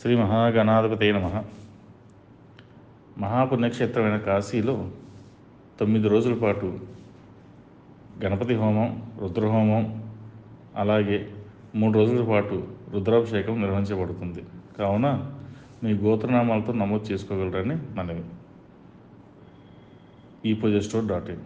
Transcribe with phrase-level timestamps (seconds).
[0.00, 1.26] శ్రీ మహాగణాధిపతే నమ.
[3.18, 4.90] మహాపుణ్యక్షేత్రమైన కాశీలో
[5.80, 6.78] తొమ్మిది రోజుల పాటు
[8.24, 8.88] గణపతి హోమం
[9.20, 9.84] రుద్రహోమం
[10.76, 11.18] అలాగే
[11.74, 14.44] మూడు రోజుల పాటు రుద్రాభిషేకం నిర్వహించబడుతుంది.
[14.78, 15.32] కావున
[15.84, 18.24] మీ గోత్రనామాలతో నమోదు చేసుకోగలరని మనవి.
[20.50, 21.44] ఈ పూజ స్టోర్ డాట్ ఇన్.